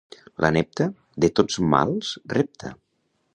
La 0.45 0.49
nepta, 0.55 0.87
de 1.25 1.29
tots 1.41 1.59
mals 1.75 2.11
repta. 2.37 2.73